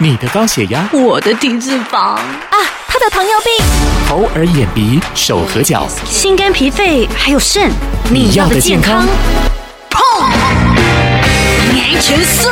[0.00, 1.98] 你的高血压，我的低脂肪。
[1.98, 2.22] 啊，
[2.86, 3.66] 他的糖尿病，
[4.08, 7.68] 头耳眼鼻手和脚，心肝脾肺还有肾，
[8.08, 9.04] 你要的健康，
[9.90, 9.98] 砰，
[11.72, 12.48] 年全梭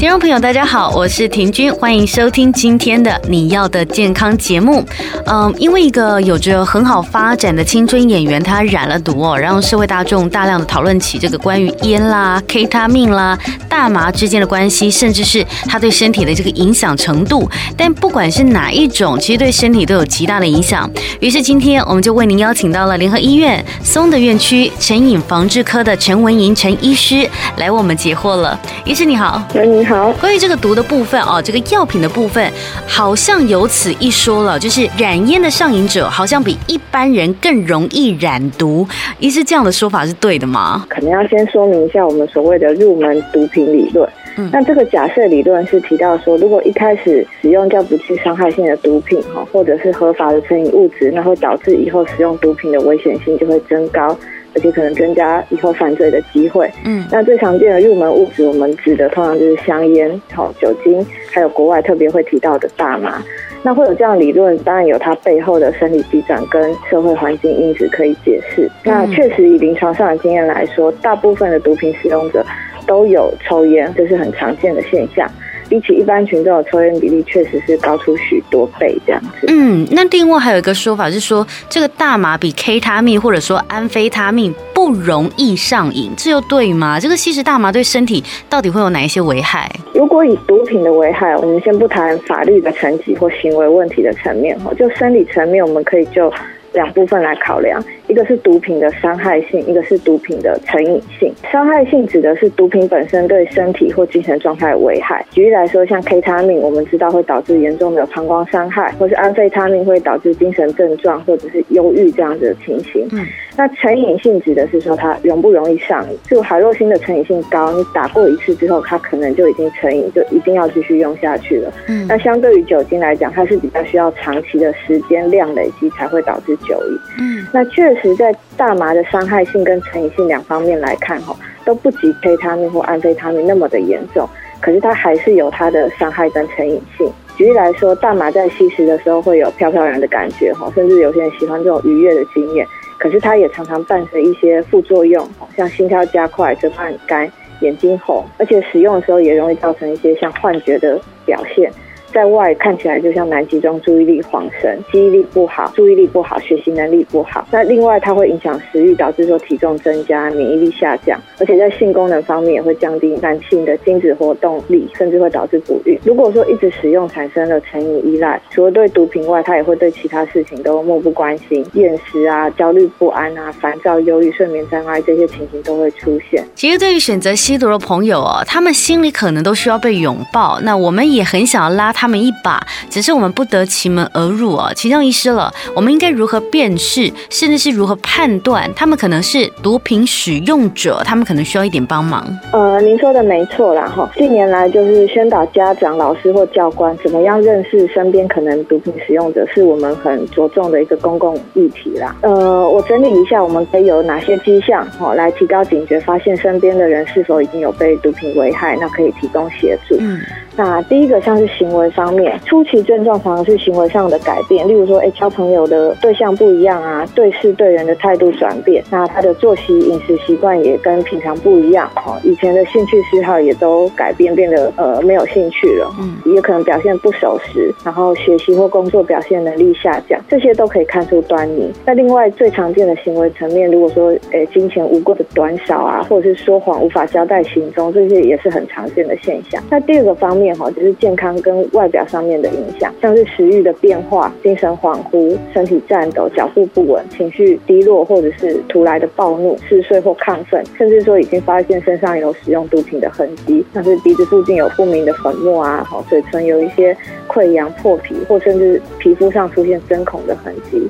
[0.00, 4.82] 听众朋友，大家好，我是婷君，欢迎收听今天的你要的健康节目。
[5.26, 17.46] 嗯，因为一个有着很好发展的青春演员，他染了毒哦，让社会大众大量的讨论起这个关于烟啦、K 他命啦、大麻之间的关系，甚至是他对身体的这个影响程度。
[17.76, 20.90] 但不管是哪一种，其实对身体都有极大的影响。
[21.20, 28.58] 于是今天我们就为您邀请到了联合医院松德院区成瘾防治科的陈文莹陈医师来为我们解惑了。
[28.86, 29.89] 医师你好，你好。
[29.90, 32.48] 好，关于这个毒的部分哦，这个药品的部分，
[32.86, 38.86] 好像有此一说了，就是染烟的上瘾者好像比一般人更容易染毒，
[39.18, 40.86] 医师这样的说法是对的吗？
[40.88, 44.08] 可能要先说明一下我们所谓的入门毒品理论。
[44.36, 54.16] 嗯，那这个假设理论是提到说，如果一开始使用较不具伤害性的毒品哈，或者是合法的成瘾物质，那会导致以后使用毒品的危险性就会增高。
[54.54, 56.70] 而且可能增加以后犯罪的机会。
[56.84, 63.22] 嗯，那最常见的入门物质，我们指的通常就是香烟、好酒精，还有国外特别会提到的大麻。
[63.62, 68.70] 那会有这样理论，当然有它背后的生理机转跟社会环境因子可以解释。
[68.82, 72.42] 那确实以临床上的经验来说，大部分的毒品使用者
[72.86, 75.30] 都有抽烟，这是很常见的现象。
[75.70, 79.46] 比起一般群众的抽烟比例，确实是高出许多倍这样子。
[79.46, 86.98] 嗯，那另外还有一个说法是说，这个大麻比 K 他命或者说安非他命不容易上瘾，这又对吗？
[86.98, 89.70] 这个吸食大麻对身体到底会有哪一些危害？
[89.94, 96.32] 如果以毒品的危害，我们先不谈法律的层级或行为问题的层面哈，就生理层面，我们可以就
[96.72, 97.80] 两部分来考量。
[98.10, 101.32] 一个是毒品的伤害性，一个是毒品的成瘾性。
[101.50, 105.24] 伤害性指的是毒品本身对身体或精神状态的危害。
[105.30, 113.06] 举例来说，像 K 他命，我们知道会导致严重的膀胱伤害，或是安非他命会导致精神症状或者是忧郁这样子的情形。
[113.12, 113.24] 嗯，
[113.56, 116.18] 那成瘾性指的是说它容不容易上瘾。
[116.28, 121.72] 就海洛因的成瘾性高，你打过一次之后，它可能就已经成瘾，就一定要继续用下去了。
[121.86, 126.98] 嗯，那相对于酒精来讲，它是比较需要长期的时间量累积才会导致酒瘾。
[127.20, 127.99] 嗯，那确实。
[128.02, 134.28] 其实，在大麻的伤害性跟成瘾性两方面来看，哈，都不及 K 他命或安非他命那么的严重。
[134.60, 137.10] 可是它还是有它的伤害跟成瘾性。
[137.36, 142.66] 举例来说，大麻在吸食的时候会有飘飘然的感觉，哈，甚至有些人喜欢这种愉悦的经验。
[142.98, 147.30] 可是它也常常伴随一些副作用，像心跳加快、嘴巴很干、
[147.62, 151.72] 眼睛红，而且使用的时候也容易造成一些像幻觉的表现。
[152.12, 157.46] 在外看起来就像难集中注意力、恍神、记忆力不好、注意力不好、学习能力不好。
[157.50, 165.96] 那另外它会影响食欲，导致说体重增加、免疫力下降，而且在性功能方面也会降低男性的精子活动力，甚至会导致不孕。
[166.04, 176.44] 如果说一直使用产生了成瘾依赖，除了对毒品外，它也会对其他事情都漠不关心，厌食啊、焦虑不安啊、烦躁、忧郁、睡眠障碍这些情形都会出现。
[176.54, 181.99] 其实对于选择吸毒的朋友哦，他们心里可能都需要被拥抱，那我们也很想要拉他。
[182.00, 185.52] 他们一把，只是我们不得其门而入哦，其中遗失了。
[185.74, 191.02] 我们应该如何辨识，甚至是如何判断他们可能是毒品使用者？
[191.04, 192.26] 他们可能需要一点帮忙。
[192.54, 194.10] 呃，您说的没错啦，哈。
[194.16, 202.16] 近年来就是宣导家长、老师或教官怎么样认识身边可能毒品使用者，是我们很着重的一个公共议题啦。
[202.22, 209.96] 呃，我整理一下，我们可以有哪些迹象，哈，来提高警觉，发现身边的人是否已经有被毒品危害，那可以提供协助。
[210.00, 210.18] 嗯。
[210.56, 231.72] 那第一个像是行为方面，初期症状常常是行为上的改变，例如说，哎，交朋友的对象不一样啊，对事对人的态度转变，那他的作息饮食习惯也跟平常不一样哦，以前的兴趣嗜好也都改变，变得呃没有兴趣了，嗯，也可能表现不守时，然后学习或工作表现能力下降，这些都可以看出端倪。
[231.86, 239.62] 那另外最常见的行为层面，如果说，哎，金钱无故的短少啊，或者是说谎无法交代行踪，这些也是很常见的现象。
[239.70, 240.39] 那第二个方面。
[240.74, 256.96] 就是健康跟外表上面的影响，像是食欲的变化、精神恍惚、身体颤抖、脚步不稳、情绪低落，或者是突来的暴怒、嗜睡或亢奋，甚至说已经发现身上有使用毒品的痕迹，像是鼻子附近有不明的粉末啊，嘴唇有一些
[257.28, 260.88] 溃疡、破皮，或甚至皮肤上出现针孔的痕迹。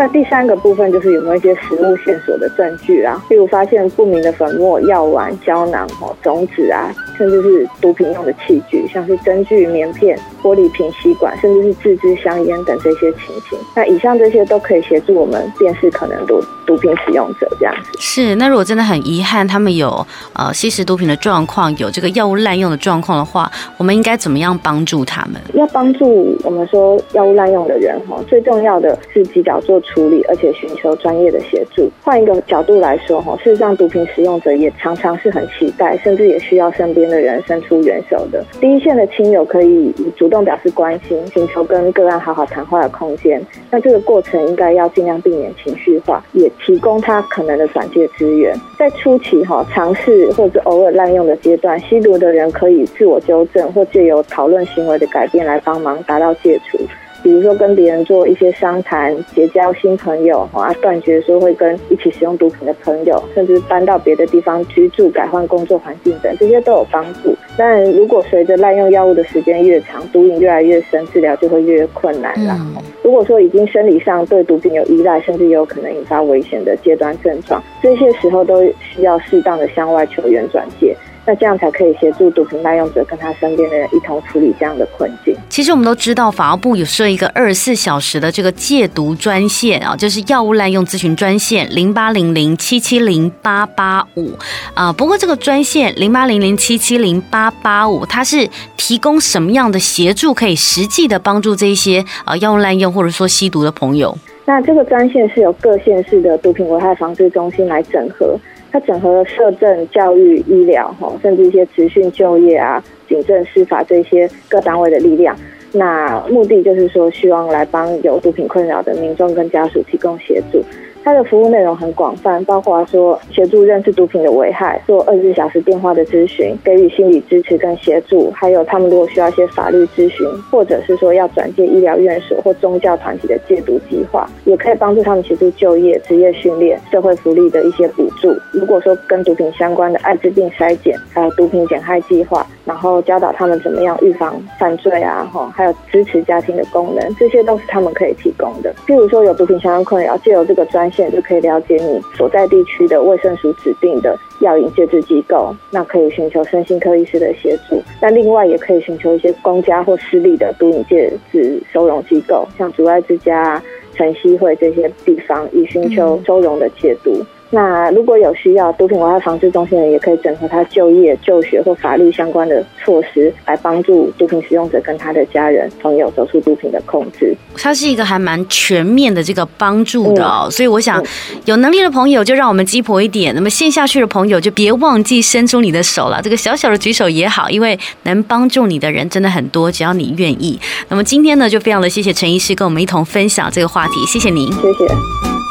[0.00, 13.58] 那第三个部分就是有没有一些实物线索的证据啊，例如发现不明的粉末、药丸、胶囊、哦种子啊，甚至是毒品用的器具，像是针具、棉片、玻璃瓶、吸管，甚至是自制香烟等这些情形。
[13.74, 17.98] 那以上这些都可以协助我们辨识可能毒毒品使用者这样子。
[17.98, 25.40] 是，那如果真的很遗憾，他们有呃吸食毒品的状况，有这个药物滥用的状况的话，我们应该怎么样帮助他们？
[25.54, 31.90] 要帮助我们说药物滥用的人哈，最重要的是及早做处理，而且寻求专业的协助。
[32.02, 38.44] 换一个角度来说哈，事实上毒品使用者也常常是很期待，甚至也需要身边的人伸出援手的。
[38.60, 43.44] 第一线的亲友可以主主动表示关心，请求跟个案好好谈话的空间。
[43.68, 48.56] 那这个过程应该要尽量避免情绪化，也提供他可能的转介资源。
[48.78, 56.78] 在初期哈，尝试或者偶尔滥用的阶段，吸毒的人可以自我纠正，或借由讨论行为的改变来帮忙达到戒除。
[57.22, 67.34] 比如说跟别人做一些商谈，结交新朋友，啊，断绝说会跟一起使用毒品的朋友，甚至搬到别的地方居住，改换工作环境等，这些都有帮助。
[67.56, 72.56] 但如果随着滥用药物的时间越长，毒瘾越来越深，治疗就会越困难了。
[72.58, 72.82] 嗯。
[73.02, 80.96] 如果说已经生理上对毒品有依赖，甚至有可能引发危险的阶段症状，这些时候都需要适当的向外求援转介。
[81.26, 85.36] 那这样才可以协助毒品滥用者跟他身边的人一同处理这样的困境。
[85.48, 94.32] 其实我们都知道，法务部有设一个二十四小时的这个戒毒专线啊，就是药物滥用咨询专线零八零零七七零八八五
[94.74, 94.92] 啊。
[94.92, 104.16] 不过这个专线零八零零七七零八八五，它是提供什么样的协助，可以实际的帮助这些啊药物滥用或者说吸毒的朋友？
[104.46, 108.36] 那这个专线是由各县市的毒品危害防治中心来整合。
[108.70, 115.36] 它整合了社政、教育、医疗，哈，甚至一些职训就业啊、警政、司法这些各单位的力量。
[115.72, 120.62] 那目的就是说，希望来帮有毒品困扰的民众跟家属提供协助。
[121.02, 138.34] 它的服务内容很广泛，包括说协助认识毒品的危害，做二十四小时电话的咨询，给予心理支持跟协助，还有他们如果需要一些法律咨询，或者是说要转介医疗院所或宗教团体的戒毒计划，也可以帮助他们协助就业、职业训练、社会福利的一些补助。
[138.52, 148.74] 如果说跟毒品相关的艾滋病筛检，还有毒品减害计划，然后教导他们怎么样预防犯罪啊，哈，还有支持家庭的功能，这些都是他们可以提供的。
[148.86, 157.82] 譬如说有毒品相关困扰，借由这个专现就可以了解你所在地区的卫生署指定的药引戒治机构，那可以寻求身心科医师的协助。
[158.00, 163.62] 那另外也可以寻求一些公家或私立的毒瘾戒治收容机构，像阻碍之家、
[163.94, 167.12] 晨曦会这些地方，以寻求收容的戒毒。
[167.12, 177.34] 嗯那如果有需要，毒品危害防治中心的也可以整合他就业、就学或法律相关的措施，来帮助毒品使用者跟他的家人朋友走出毒品的控制。
[177.56, 181.04] 它是一个还蛮全面的这个帮助的哦，所以我想
[181.44, 186.22] 有能力的朋友就让我们鸡婆一点，那么陷下去的朋友就别忘记伸出你的手了。
[186.22, 190.56] 这个小小的举手也好，因为能帮助你的人真的很多，只要你愿意。
[190.88, 195.49] 那么今天呢，就非常的谢谢陈医师跟我们一同分享这个话题，谢谢您，谢谢。